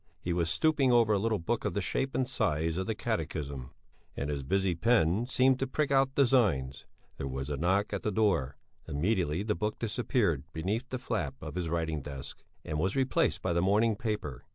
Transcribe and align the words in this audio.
He 0.19 0.33
was 0.33 0.49
stooping 0.49 0.91
over 0.91 1.13
a 1.13 1.19
little 1.19 1.37
book 1.37 1.63
of 1.63 1.75
the 1.75 1.79
shape 1.79 2.15
and 2.15 2.27
size 2.27 2.77
of 2.77 2.87
the 2.87 2.95
Catechism, 2.95 3.69
and 4.17 4.31
his 4.31 4.41
busy 4.41 4.73
pen 4.73 5.27
seemed 5.27 5.59
to 5.59 5.67
prick 5.67 5.91
out 5.91 6.15
designs. 6.15 6.87
There 7.17 7.27
was 7.27 7.51
a 7.51 7.55
knock 7.55 7.93
at 7.93 8.01
the 8.01 8.09
door; 8.11 8.57
immediately 8.87 9.43
the 9.43 9.53
book 9.53 9.77
disappeared 9.77 10.43
beneath 10.53 10.89
the 10.89 10.97
flap 10.97 11.35
of 11.39 11.53
his 11.53 11.69
writing 11.69 12.01
desk, 12.01 12.41
and 12.65 12.79
was 12.79 12.95
replaced 12.95 13.43
by 13.43 13.53
the 13.53 13.61
morning 13.61 13.95
paper. 13.95 14.43